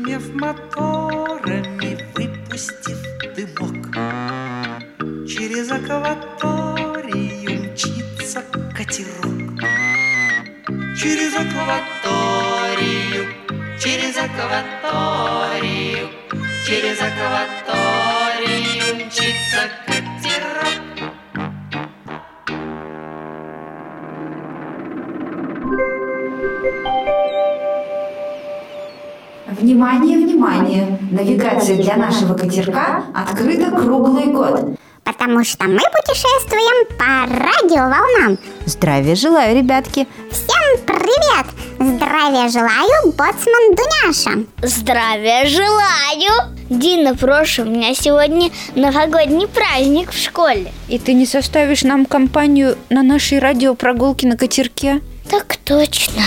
Зашумев 0.00 0.34
моторами, 0.34 1.98
выпустив 2.14 2.98
дымок. 3.36 3.94
Через 5.28 5.70
акваторию 5.70 7.50
мчится 7.64 8.42
катерок. 8.74 9.60
Через 10.96 11.34
акваторию, 11.34 13.26
через 13.78 14.16
акваторию 14.16 16.08
Через 16.66 16.98
акваторию 17.00 18.79
Навигация 31.10 31.76
для 31.76 31.96
нашего 31.96 32.34
катерка 32.34 33.02
открыта 33.12 33.72
круглый 33.72 34.26
год. 34.26 34.76
Потому 35.02 35.42
что 35.42 35.64
мы 35.64 35.80
путешествуем 35.80 36.86
по 36.96 37.26
радиоволнам. 37.26 38.38
Здравия 38.64 39.16
желаю, 39.16 39.56
ребятки! 39.56 40.06
Всем 40.30 40.84
привет! 40.86 41.46
Здравия 41.80 42.48
желаю, 42.48 43.12
боцман 43.12 43.74
Дуняша. 43.74 44.44
Здравия 44.62 45.46
желаю! 45.46 46.54
Дина, 46.68 47.16
прошу, 47.16 47.62
у 47.62 47.64
меня 47.64 47.92
сегодня 47.92 48.50
новогодний 48.76 49.48
праздник 49.48 50.12
в 50.12 50.16
школе. 50.16 50.72
И 50.86 51.00
ты 51.00 51.14
не 51.14 51.26
составишь 51.26 51.82
нам 51.82 52.06
компанию 52.06 52.78
на 52.88 53.02
нашей 53.02 53.40
радиопрогулке 53.40 54.28
на 54.28 54.36
катерке? 54.36 55.00
Так 55.28 55.56
точно. 55.64 56.22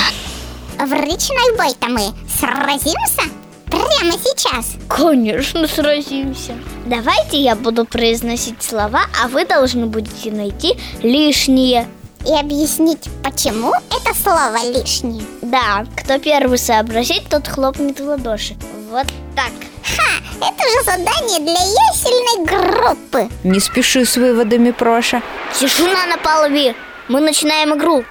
В 0.77 0.91
речной 0.91 1.55
бой-то 1.57 1.87
мы 1.87 2.01
сразимся? 2.27 3.42
Прямо 3.73 4.13
сейчас. 4.23 4.73
Конечно, 4.87 5.67
сразимся. 5.67 6.53
Давайте 6.85 7.37
я 7.37 7.55
буду 7.55 7.85
произносить 7.85 8.61
слова, 8.61 9.01
а 9.21 9.27
вы 9.27 9.45
должны 9.45 9.87
будете 9.87 10.31
найти 10.31 10.77
лишние. 11.01 11.87
И 12.25 12.33
объяснить, 12.33 13.09
почему 13.23 13.73
это 13.73 14.15
слово 14.15 14.57
лишнее. 14.71 15.25
Да, 15.41 15.85
кто 15.97 16.19
первый 16.19 16.57
сообразит, 16.57 17.23
тот 17.29 17.47
хлопнет 17.47 17.99
в 17.99 18.05
ладоши. 18.05 18.55
Вот 18.89 19.07
так. 19.35 19.51
Ха, 19.83 20.23
это 20.39 20.63
же 20.63 20.83
задание 20.85 21.39
для 21.39 21.53
ясельной 21.53 22.45
группы. 22.45 23.29
Не 23.43 23.59
спеши 23.59 24.05
с 24.05 24.15
выводами, 24.15 24.71
Проша. 24.71 25.21
Тишина 25.59 26.05
на 26.05 26.17
полове. 26.17 26.75
Мы 27.09 27.19
начинаем 27.19 27.75
игру. 27.77 28.05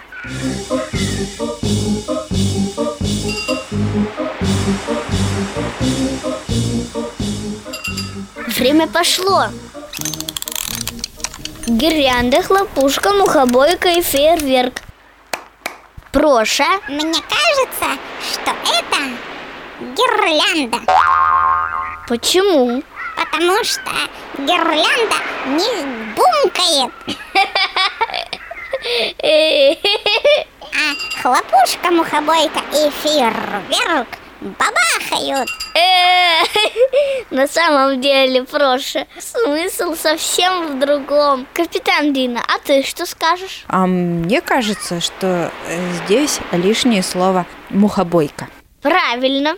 Время 8.63 8.87
пошло. 8.87 9.47
Гирлянда, 11.67 12.43
хлопушка, 12.45 13.13
мухобойка 13.13 13.89
и 13.89 14.01
фейерверк. 14.01 14.75
Проша, 16.13 16.69
Мне 16.89 17.13
кажется, 17.13 17.99
что 18.33 18.53
это 18.53 18.99
гирлянда. 19.81 20.79
почему? 22.07 22.85
Потому 23.17 23.65
что 23.65 23.91
гирлянда 24.39 25.17
не 25.47 25.85
бумкает, 26.15 26.93
а 30.73 31.21
хлопушка, 31.21 31.91
мухобойка 31.91 32.61
и 32.71 32.91
фейерверк 33.03 34.22
бабахают. 34.43 35.49
Э, 35.75 36.43
На 37.31 37.47
самом 37.47 38.01
деле, 38.01 38.45
Проша, 38.45 39.07
смысл 39.19 39.95
совсем 39.95 40.69
в 40.69 40.79
другом. 40.79 41.47
Капитан 41.55 42.13
Дина, 42.13 42.41
а 42.47 42.59
ты 42.59 42.83
что 42.83 43.07
скажешь? 43.07 43.65
А 43.69 43.87
мне 43.87 44.41
кажется, 44.41 45.01
что 45.01 45.51
э, 45.69 45.93
здесь 46.05 46.41
лишнее 46.53 47.03
слово 47.03 47.47
«мухобойка». 47.71 48.49
Правильно, 48.83 49.57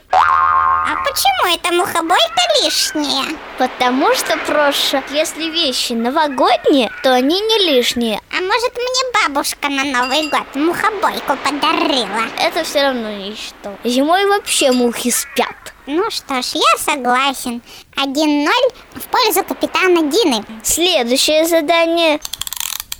А 0.94 0.96
почему 0.98 1.52
эта 1.52 1.72
мухобойка 1.72 2.40
лишняя? 2.62 3.36
потому 3.58 4.14
что, 4.14 4.36
Проша, 4.46 5.02
если 5.10 5.50
вещи 5.50 5.92
новогодние, 5.92 6.88
то 7.02 7.12
они 7.12 7.40
не 7.40 7.66
лишние. 7.66 8.20
А 8.30 8.40
может 8.40 8.76
мне 8.76 9.12
бабушка 9.12 9.68
на 9.68 9.82
Новый 9.84 10.28
год 10.28 10.54
мухобойку 10.54 11.36
подарила? 11.42 12.28
Это 12.38 12.62
все 12.62 12.82
равно 12.82 13.10
ничто. 13.10 13.76
Зимой 13.82 14.26
вообще 14.26 14.70
мухи 14.70 15.10
спят. 15.10 15.74
Ну 15.86 16.08
что 16.12 16.40
ж, 16.42 16.52
я 16.54 16.78
согласен. 16.78 17.60
1-0 17.96 18.48
в 18.94 19.02
пользу 19.08 19.42
капитана 19.42 20.02
Дины. 20.02 20.44
Следующее 20.62 21.44
задание. 21.46 22.20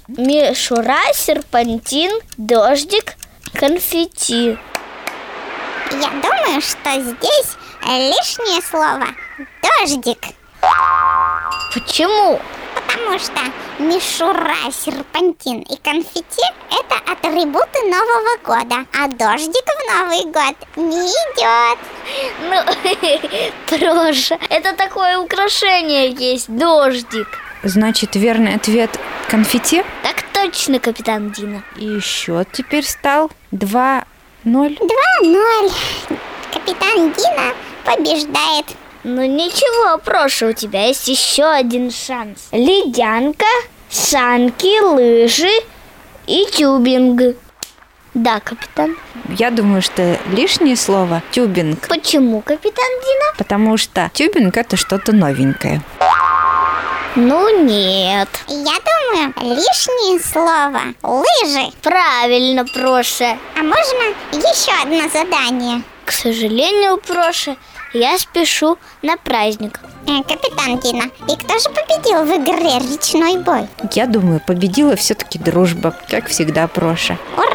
Мишура, 0.09 1.00
серпантин, 1.15 2.10
дождик, 2.37 3.15
конфетти. 3.53 4.59
Я 5.93 6.09
думаю, 6.10 6.60
что 6.60 7.00
здесь 7.00 7.56
лишнее 7.87 8.62
слово 8.62 9.06
«дождик». 9.62 10.19
Почему? 11.72 12.41
Потому 12.75 13.19
что 13.19 13.41
мишура, 13.78 14.71
серпантин 14.72 15.61
и 15.61 15.77
конфетти– 15.77 16.43
это 16.71 17.12
атрибуты 17.12 17.83
Нового 17.84 18.39
года, 18.43 18.87
а 18.99 19.09
дождик 19.09 19.65
в 19.65 19.81
Новый 19.93 20.25
год 20.33 20.56
не 20.77 21.09
идет. 21.11 21.78
Ну, 22.41 22.62
Проша, 23.69 24.39
это 24.49 24.75
такое 24.75 25.19
украшение 25.19 26.11
есть, 26.12 26.49
дождик. 26.49 27.28
Значит, 27.62 28.16
верный 28.16 28.55
ответ– 28.55 28.99
конфетти. 29.28 29.84
Так 30.03 30.22
точно, 30.33 30.78
капитан 30.78 31.31
Дина. 31.31 31.62
И 31.77 32.01
счет 32.01 32.49
теперь 32.53 32.84
стал 32.84 33.31
2-0. 33.53 34.05
2-0. 34.45 35.72
Капитан 36.53 37.12
Дина 37.12 37.55
побеждает. 37.84 38.67
Ну 39.03 39.25
ничего, 39.25 39.99
Проша, 39.99 40.47
у 40.49 40.53
тебя 40.53 40.87
есть 40.87 41.09
еще 41.09 41.45
один 41.45 41.91
шанс. 41.91 42.49
Ледянка, 42.53 43.47
санки, 43.91 44.81
лыжи 44.81 45.53
и 46.27 46.47
тюбинг. 46.50 47.37
Да, 48.15 48.41
капитан. 48.41 48.97
Я 49.28 49.50
думаю, 49.50 49.83
что 49.83 50.19
лишнее 50.31 50.77
слово– 50.77 51.22
тюбинг. 51.33 51.89
Почему, 51.89 52.41
капитан 52.43 52.87
Дина? 53.03 53.34
Потому 53.37 53.77
что 53.77 54.11
тюбинг– 54.15 54.56
это 54.59 54.77
что-то 54.77 55.12
новенькое. 55.12 55.83
Ну 57.16 57.65
нет. 57.65 58.28
Я 58.49 58.75
думаю, 58.84 59.34
лишнее 59.41 60.21
слово 60.21 60.81
лыжи. 61.03 61.72
Правильно, 61.83 62.65
Проша. 62.65 63.39
А 63.56 63.62
можно 63.62 64.15
еще 64.33 64.72
одно 64.83 65.09
задание? 65.09 65.83
К 66.05 66.12
сожалению, 66.12 66.99
Проша, 66.99 67.56
я 67.94 68.19
спешу 68.19 68.77
на 69.03 69.16
праздник. 69.16 69.81
Э, 70.06 70.22
Капитан 70.22 70.78
Дина, 70.81 71.05
и 71.28 71.37
кто 71.37 71.59
же 71.59 71.69
победил 71.71 72.25
в 72.25 72.31
игре 72.37 72.78
«Речной 72.78 73.38
бой»? 73.38 73.69
Я 73.93 74.06
думаю, 74.06 74.41
победила 74.47 74.97
все-таки 74.97 75.38
дружба, 75.38 75.94
как 76.10 76.27
всегда, 76.27 76.66
Проша. 76.69 77.16
Ура! 77.37 77.54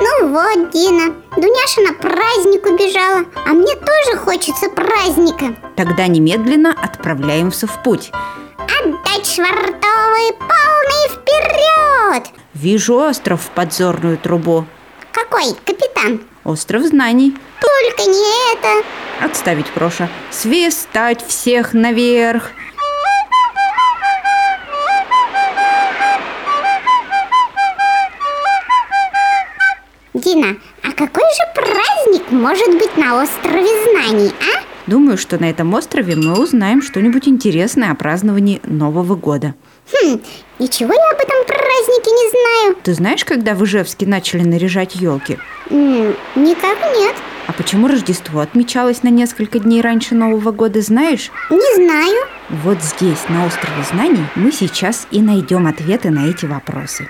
Ну 0.00 0.28
вот, 0.28 0.70
Дина, 0.72 1.14
Дуняша 1.36 1.80
на 1.80 1.94
праздник 1.94 2.66
убежала, 2.66 3.24
а 3.46 3.50
мне 3.50 3.74
тоже 3.76 4.18
хочется 4.18 4.68
праздника. 4.68 5.54
Тогда 5.76 6.06
немедленно 6.08 6.70
отправляемся 6.70 7.66
в 7.66 7.82
путь. 7.82 8.10
Швартовые 9.24 10.34
полные 10.34 11.08
вперед! 11.08 12.28
Вижу 12.52 12.96
остров 12.96 13.40
в 13.40 13.48
подзорную 13.50 14.18
трубу. 14.18 14.66
Какой, 15.12 15.54
капитан? 15.64 16.20
Остров 16.44 16.82
знаний. 16.82 17.34
Только 17.58 18.02
не 18.02 18.52
это. 18.52 18.86
Отставить, 19.24 19.66
Проша. 19.72 20.10
Свистать 20.30 21.26
всех 21.26 21.72
наверх. 21.72 22.50
Дина, 30.12 30.56
а 30.82 30.92
какой 30.92 31.24
же 31.24 31.54
праздник 31.54 32.30
может 32.30 32.78
быть 32.78 32.96
на 32.98 33.22
острове 33.22 33.68
знаний, 33.90 34.32
а? 34.40 34.63
Думаю, 34.86 35.16
что 35.16 35.40
на 35.40 35.48
этом 35.48 35.72
острове 35.74 36.14
мы 36.14 36.38
узнаем 36.40 36.82
что-нибудь 36.82 37.26
интересное 37.26 37.90
о 37.90 37.94
праздновании 37.94 38.60
Нового 38.64 39.14
года. 39.14 39.54
Хм, 39.92 40.20
ничего 40.58 40.92
я 40.92 41.10
об 41.10 41.18
этом 41.20 41.46
празднике 41.46 42.10
не 42.10 42.30
знаю. 42.30 42.76
Ты 42.82 42.94
знаешь, 42.94 43.24
когда 43.24 43.54
в 43.54 43.64
Ижевске 43.64 44.06
начали 44.06 44.42
наряжать 44.42 44.94
елки? 44.96 45.38
М, 45.70 46.14
никак 46.36 46.78
нет. 46.96 47.14
А 47.46 47.52
почему 47.52 47.88
Рождество 47.88 48.40
отмечалось 48.40 49.02
на 49.02 49.08
несколько 49.08 49.58
дней 49.58 49.80
раньше 49.82 50.14
Нового 50.14 50.50
года, 50.50 50.80
знаешь? 50.80 51.30
Не 51.50 51.74
знаю. 51.84 52.26
Вот 52.48 52.82
здесь, 52.82 53.28
на 53.28 53.46
острове 53.46 53.82
знаний, 53.90 54.24
мы 54.34 54.50
сейчас 54.52 55.06
и 55.10 55.20
найдем 55.20 55.66
ответы 55.66 56.10
на 56.10 56.26
эти 56.28 56.46
вопросы. 56.46 57.08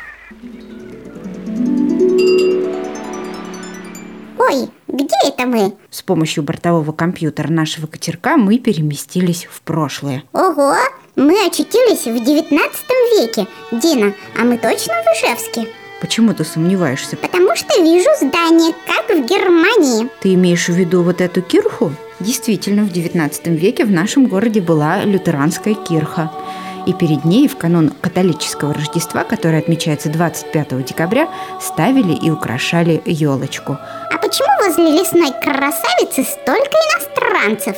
Ой, 4.47 4.69
где 4.89 5.15
это 5.27 5.47
мы? 5.47 5.75
С 5.91 6.03
помощью 6.03 6.43
бортового 6.43 6.93
компьютера 6.93 7.49
нашего 7.49 7.87
катерка 7.87 8.37
мы 8.37 8.59
переместились 8.59 9.47
в 9.51 9.63
прошлое. 9.63 10.23
Ого, 10.33 10.75
мы 11.17 11.47
очутились 11.47 12.05
в 12.05 12.25
девятнадцатом 12.25 12.97
веке. 13.17 13.47
Дина, 13.73 14.13
а 14.39 14.45
мы 14.45 14.59
точно 14.59 14.95
в 14.95 15.07
Ижевске? 15.17 15.69
Почему 16.01 16.35
ты 16.35 16.45
сомневаешься? 16.45 17.17
Потому 17.17 17.57
что 17.57 17.83
вижу 17.83 18.11
здание, 18.19 18.75
как 18.87 19.17
в 19.17 19.27
Германии. 19.27 20.11
Ты 20.21 20.35
имеешь 20.35 20.67
в 20.67 20.75
виду 20.75 21.03
вот 21.03 21.23
эту 21.23 21.41
кирху? 21.41 21.93
Действительно, 22.21 22.85
в 22.85 22.93
XIX 22.93 23.57
веке 23.57 23.87
в 23.87 23.91
нашем 23.91 24.27
городе 24.27 24.61
была 24.61 25.05
лютеранская 25.05 25.75
кирха. 25.75 26.31
И 26.87 26.93
перед 26.93 27.25
ней 27.25 27.49
в 27.49 27.57
канун 27.57 27.91
католического 28.01 28.75
Рождества, 28.75 29.25
которое 29.25 29.59
отмечается 29.61 30.11
25 30.11 30.85
декабря, 30.85 31.31
ставили 31.61 32.13
и 32.13 32.31
украшали 32.31 33.01
елочку. 33.07 33.79
А 34.11 34.19
почему 34.25 34.49
возле 34.65 34.91
лесной 34.99 35.33
красавицы 35.33 36.25
столько 36.25 36.77
иностранцев? 36.77 37.77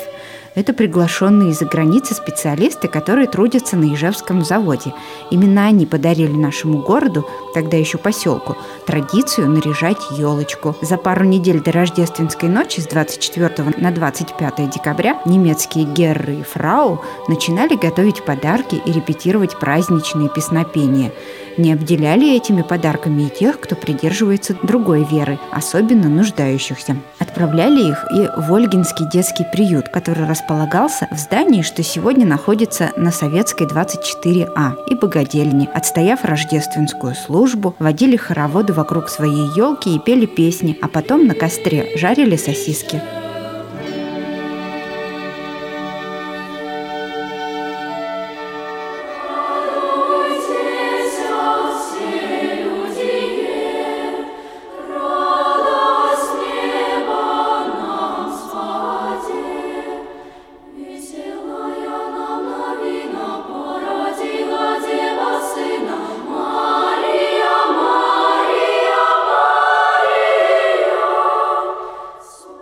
Это 0.57 0.73
приглашенные 0.73 1.51
из-за 1.51 1.67
границы 1.67 2.15
специалисты, 2.15 2.89
которые 2.89 3.29
трудятся 3.29 3.77
на 3.77 3.93
Ижевском 3.93 4.43
заводе. 4.43 4.95
Именно 5.31 5.67
они 5.67 5.85
подарили 5.85 6.33
нашему 6.33 6.79
городу, 6.79 7.29
тогда 7.53 7.77
еще 7.77 7.99
поселку, 7.99 8.57
традицию 8.87 9.51
наряжать 9.51 9.99
елочку. 10.13 10.75
За 10.81 10.97
пару 10.97 11.27
недель 11.27 11.63
до 11.63 11.73
рождественской 11.73 12.49
ночи 12.49 12.81
с 12.81 12.87
24 12.87 13.75
на 13.77 13.91
25 13.91 14.71
декабря 14.71 15.21
немецкие 15.27 15.85
герры 15.85 16.37
и 16.37 16.43
фрау 16.43 17.03
начинали 17.29 17.77
готовить 17.77 18.25
подарки 18.25 18.77
и 18.77 18.93
репетировать 18.93 19.59
праздничные 19.59 20.31
песнопения. 20.31 21.13
Не 21.59 21.73
обделяли 21.73 22.35
этими 22.35 22.63
подарками 22.63 23.23
и 23.23 23.31
тех, 23.31 23.61
кто 23.61 23.77
придерживается 23.77 24.57
другой 24.63 25.05
веры, 25.05 25.39
особенно 25.53 26.09
нуждающихся. 26.09 26.97
Отправляли 27.19 27.91
их 27.91 28.05
и 28.13 28.29
в 28.41 28.53
Ольгинский 28.53 29.09
детский 29.11 29.45
приют, 29.51 29.89
который 29.89 30.27
располагался 30.47 31.09
в 31.11 31.19
здании, 31.19 31.63
что 31.63 31.83
сегодня 31.83 32.25
находится 32.25 32.93
на 32.97 33.11
Советской 33.11 33.67
24А 33.67 34.75
и 34.89 34.95
богадельне. 34.95 35.69
Отстояв 35.75 36.25
рождественскую 36.25 37.17
службу, 37.17 37.75
водили 37.81 38.17
хороводы 38.17 38.73
вокруг 38.73 39.09
своей 39.09 39.49
елки 39.57 39.95
и 39.95 39.99
пели 39.99 40.27
песни, 40.27 40.79
а 40.81 40.87
потом 40.87 41.27
на 41.27 41.35
костре 41.35 41.97
жарили 41.97 42.37
сосиски. 42.37 43.03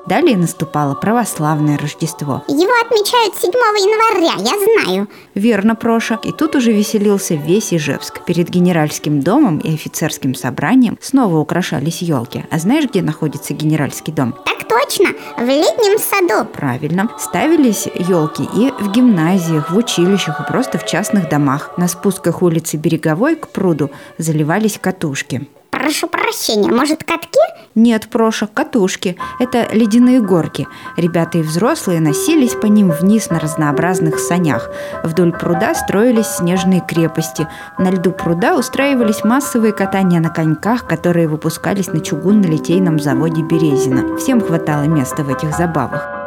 Далее 0.06 0.36
наступало 0.36 0.94
православное 0.94 1.78
Рождество. 1.78 2.42
Его 2.46 2.72
отмечают 2.84 3.34
7 3.36 3.50
января, 3.50 4.34
я 4.38 4.84
знаю. 4.84 5.08
Верно, 5.34 5.74
Проша. 5.74 6.18
И 6.22 6.32
тут 6.32 6.56
уже 6.56 6.72
веселился 6.72 7.34
весь 7.34 7.72
Ижевск. 7.72 8.24
Перед 8.24 8.50
генеральским 8.50 9.20
домом 9.20 9.58
и 9.58 9.72
офицерским 9.72 10.34
собранием 10.34 10.98
снова 11.00 11.38
украшались 11.38 12.02
елки. 12.02 12.44
А 12.50 12.58
знаешь, 12.58 12.84
где 12.84 13.00
находится 13.00 13.54
генеральский 13.54 14.12
дом? 14.12 14.34
Так 14.44 14.68
точно, 14.68 15.10
в 15.38 15.46
летнем 15.46 15.98
саду. 15.98 16.46
Правильно. 16.52 17.10
Ставились 17.18 17.86
елки 17.86 18.42
и 18.42 18.72
в 18.78 18.90
гимназиях, 18.90 19.70
в 19.70 19.76
училищах, 19.76 20.40
и 20.40 20.44
просто 20.44 20.78
в 20.78 20.84
частных 20.84 21.30
домах. 21.30 21.70
На 21.78 21.88
спусках 21.88 22.42
улицы 22.42 22.76
Береговой 22.76 23.36
к 23.36 23.48
пруду 23.48 23.90
заливались 24.18 24.78
катушки. 24.78 25.48
Прошу 25.84 26.06
прощения, 26.06 26.72
может, 26.72 27.04
катки? 27.04 27.38
Нет, 27.74 28.08
Проша, 28.10 28.46
катушки. 28.46 29.18
Это 29.38 29.68
ледяные 29.70 30.22
горки. 30.22 30.66
Ребята 30.96 31.36
и 31.36 31.42
взрослые 31.42 32.00
носились 32.00 32.54
по 32.54 32.64
ним 32.64 32.90
вниз 32.90 33.28
на 33.28 33.38
разнообразных 33.38 34.18
санях. 34.18 34.70
Вдоль 35.02 35.32
пруда 35.32 35.74
строились 35.74 36.38
снежные 36.38 36.80
крепости. 36.80 37.46
На 37.78 37.90
льду 37.90 38.12
пруда 38.12 38.56
устраивались 38.56 39.24
массовые 39.24 39.74
катания 39.74 40.20
на 40.20 40.30
коньках, 40.30 40.86
которые 40.86 41.28
выпускались 41.28 41.88
на 41.88 41.98
чугунно-литейном 41.98 42.98
заводе 42.98 43.42
Березина. 43.42 44.16
Всем 44.16 44.40
хватало 44.40 44.84
места 44.84 45.22
в 45.22 45.28
этих 45.28 45.54
забавах. 45.54 46.23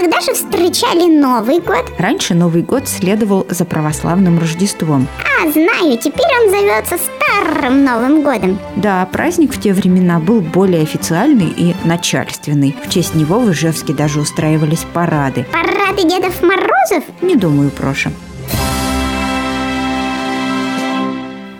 Когда 0.00 0.18
же 0.20 0.32
встречали 0.32 1.10
Новый 1.10 1.60
год? 1.60 1.92
Раньше 1.98 2.32
Новый 2.32 2.62
год 2.62 2.88
следовал 2.88 3.46
за 3.50 3.66
православным 3.66 4.38
Рождеством. 4.38 5.06
А, 5.18 5.50
знаю, 5.50 5.98
теперь 5.98 6.26
он 6.42 6.50
зовется 6.50 6.96
Старым 6.96 7.84
Новым 7.84 8.22
годом. 8.22 8.58
Да, 8.76 9.06
праздник 9.12 9.52
в 9.52 9.60
те 9.60 9.74
времена 9.74 10.18
был 10.18 10.40
более 10.40 10.80
официальный 10.82 11.52
и 11.54 11.74
начальственный. 11.84 12.74
В 12.82 12.88
честь 12.88 13.14
него 13.14 13.40
в 13.40 13.52
Ижевске 13.52 13.92
даже 13.92 14.20
устраивались 14.20 14.86
парады. 14.90 15.44
Парады 15.52 16.08
Дедов 16.08 16.40
Морозов? 16.42 17.04
Не 17.20 17.36
думаю, 17.36 17.70
Проша. 17.70 18.10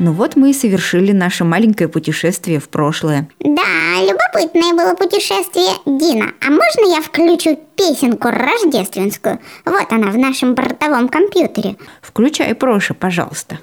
Ну 0.00 0.12
вот 0.12 0.34
мы 0.34 0.50
и 0.50 0.54
совершили 0.54 1.12
наше 1.12 1.44
маленькое 1.44 1.86
путешествие 1.86 2.58
в 2.58 2.70
прошлое. 2.70 3.28
Да, 3.38 4.00
любопытное 4.00 4.72
было 4.72 4.94
путешествие. 4.94 5.74
Дина, 5.84 6.32
а 6.40 6.50
можно 6.50 6.90
я 6.90 7.02
включу 7.02 7.58
песенку 7.76 8.28
рождественскую? 8.30 9.40
Вот 9.66 9.92
она 9.92 10.10
в 10.10 10.16
нашем 10.16 10.54
бортовом 10.54 11.10
компьютере. 11.10 11.76
Включай, 12.00 12.54
Проша, 12.54 12.94
пожалуйста. 12.94 13.58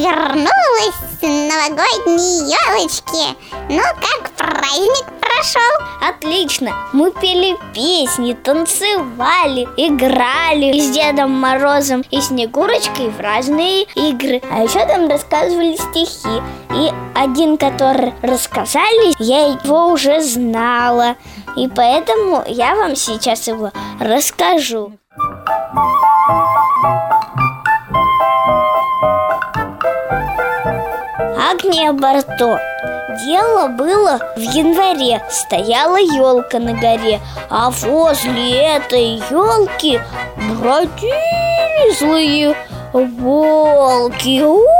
Вернулась 0.00 0.94
с 1.20 1.22
новогодней 1.22 2.50
елочки. 2.50 3.36
Ну, 3.68 3.82
как 4.00 4.30
праздник 4.36 5.06
прошел? 5.20 5.60
Отлично! 6.08 6.72
Мы 6.92 7.10
пели 7.12 7.56
песни, 7.74 8.32
танцевали, 8.32 9.68
играли 9.76 10.78
с 10.78 10.90
Дедом 10.90 11.32
Морозом 11.32 12.04
и 12.10 12.20
Снегурочкой 12.20 13.10
в 13.10 13.20
разные 13.20 13.84
игры. 13.94 14.40
А 14.50 14.62
еще 14.62 14.86
там 14.86 15.08
рассказывали 15.08 15.76
стихи. 15.76 16.42
И 16.74 16.92
один, 17.14 17.58
который 17.58 18.14
рассказали, 18.22 19.14
я 19.18 19.48
его 19.48 19.88
уже 19.88 20.20
знала. 20.20 21.16
И 21.56 21.68
поэтому 21.68 22.44
я 22.46 22.76
вам 22.76 22.96
сейчас 22.96 23.48
его 23.48 23.72
расскажу. 23.98 24.92
Агния 31.62 31.92
Барто 31.92 32.58
Дело 33.26 33.68
было 33.68 34.18
в 34.34 34.40
январе 34.40 35.22
Стояла 35.28 35.98
елка 35.98 36.58
на 36.58 36.72
горе 36.72 37.20
А 37.50 37.70
возле 37.70 38.76
этой 38.76 39.16
елки 39.30 40.00
Бродили 40.36 41.98
злые 41.98 42.56
волки 42.94 44.42
У-у-у! 44.42 44.79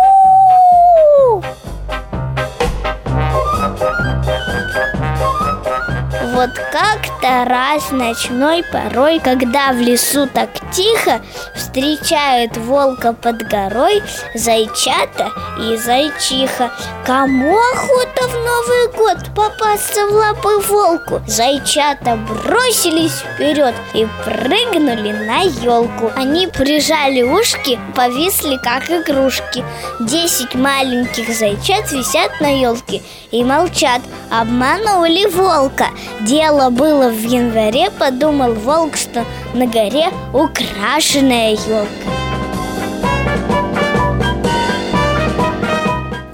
Вот 6.40 6.58
как-то 6.72 7.44
раз 7.44 7.90
ночной 7.90 8.64
порой, 8.72 9.18
когда 9.18 9.72
в 9.72 9.76
лесу 9.78 10.26
так 10.26 10.48
тихо, 10.72 11.20
встречают 11.54 12.56
волка 12.56 13.12
под 13.12 13.46
горой 13.46 14.02
зайчата 14.34 15.30
и 15.60 15.76
зайчиха. 15.76 16.70
Кому 17.04 17.58
охота 17.58 18.26
в 18.26 18.34
Новый 18.34 18.92
год 18.96 19.18
попасться 19.36 20.06
в 20.06 20.12
лапы 20.12 20.60
волку? 20.66 21.20
Зайчата 21.26 22.16
бросились 22.16 23.22
вперед 23.34 23.74
и 23.92 24.08
прыгнули 24.24 25.12
на 25.12 25.42
елку. 25.42 26.10
Они 26.16 26.46
прижали 26.46 27.20
ушки, 27.20 27.78
повисли 27.94 28.56
как 28.56 28.90
игрушки. 28.90 29.62
Десять 30.00 30.54
маленьких 30.54 31.28
зайчат 31.36 31.92
висят 31.92 32.40
на 32.40 32.48
елке 32.58 33.02
и 33.30 33.44
молчат. 33.44 34.00
Обманули 34.30 35.26
волка. 35.26 35.88
Дело 36.30 36.70
было 36.70 37.08
в 37.08 37.24
январе, 37.24 37.90
подумал 37.90 38.54
волк, 38.54 38.96
что 38.96 39.24
на 39.52 39.66
горе 39.66 40.10
украшенная 40.32 41.54
елка. 41.54 41.88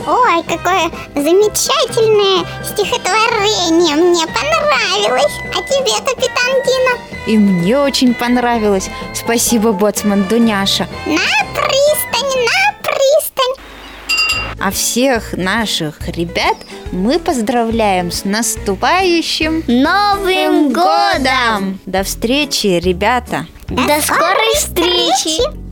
Ой, 0.07 0.43
какое 0.43 0.91
замечательное 1.15 2.45
стихотворение 2.63 3.97
Мне 3.97 4.27
понравилось 4.27 5.33
А 5.55 5.63
тебе, 5.63 5.95
капитан 6.05 6.53
Дина? 6.67 7.27
И 7.27 7.39
мне 7.39 7.79
очень 7.79 8.13
понравилось. 8.13 8.91
Спасибо, 9.15 9.73
боцман 9.73 10.25
Дуняша. 10.25 10.87
На 11.07 11.17
пристань, 11.55 12.45
на 12.45 12.83
пристань 12.83 14.61
А 14.61 14.71
всех 14.71 15.33
наших 15.33 16.07
ребят 16.09 16.59
мы 16.97 17.19
поздравляем 17.19 18.11
с 18.11 18.25
наступающим 18.25 19.63
Новым 19.67 20.73
годом! 20.73 21.79
До 21.87 22.03
встречи, 22.03 22.67
ребята! 22.83 23.47
До 23.69 24.01
скорой 24.01 24.55
встречи! 24.57 25.66